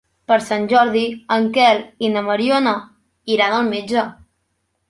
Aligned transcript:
Per 0.29 0.35
Sant 0.45 0.63
Jordi 0.71 1.03
en 1.35 1.45
Quel 1.59 1.83
i 2.07 2.11
na 2.15 2.25
Mariona 2.31 2.75
iran 3.37 3.57
al 3.59 3.71
metge. 3.75 4.09